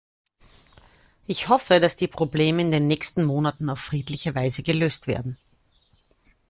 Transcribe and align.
Ich 1.27 1.47
hoffe, 1.47 1.79
dass 1.79 1.95
die 1.95 2.07
Probleme 2.07 2.63
in 2.63 2.71
den 2.71 2.87
nächsten 2.87 3.23
Monaten 3.23 3.69
auf 3.69 3.77
friedliche 3.79 4.33
Weise 4.33 4.63
gelöst 4.63 5.05
werden. 5.05 5.37